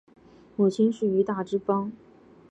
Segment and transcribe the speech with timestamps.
[0.57, 1.91] 母亲是于大之方。